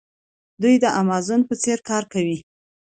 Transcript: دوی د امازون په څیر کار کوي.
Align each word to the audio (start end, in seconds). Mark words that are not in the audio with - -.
دوی 0.61 0.75
د 0.83 0.85
امازون 1.01 1.41
په 1.49 1.53
څیر 1.61 1.79
کار 1.89 2.03
کوي. 2.13 2.37